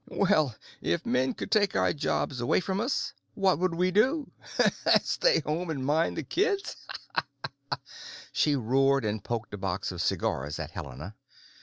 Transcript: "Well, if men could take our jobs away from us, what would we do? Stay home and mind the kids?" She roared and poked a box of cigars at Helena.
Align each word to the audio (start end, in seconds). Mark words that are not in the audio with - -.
"Well, 0.09 0.55
if 0.81 1.05
men 1.05 1.35
could 1.35 1.51
take 1.51 1.75
our 1.75 1.93
jobs 1.93 2.41
away 2.41 2.59
from 2.59 2.79
us, 2.81 3.13
what 3.35 3.59
would 3.59 3.75
we 3.75 3.91
do? 3.91 4.31
Stay 5.03 5.41
home 5.41 5.69
and 5.69 5.85
mind 5.85 6.17
the 6.17 6.23
kids?" 6.23 6.75
She 8.31 8.55
roared 8.55 9.05
and 9.05 9.23
poked 9.23 9.53
a 9.53 9.59
box 9.59 9.91
of 9.91 10.01
cigars 10.01 10.57
at 10.57 10.71
Helena. 10.71 11.15